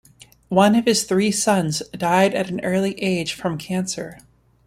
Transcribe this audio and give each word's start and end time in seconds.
One 0.49 0.73
of 0.73 0.85
his 0.85 1.03
three 1.03 1.29
sons 1.31 1.83
died 1.93 2.33
at 2.33 2.49
an 2.49 2.59
early 2.65 2.93
age 2.99 3.33
from 3.33 3.59
cancer. 3.59 4.17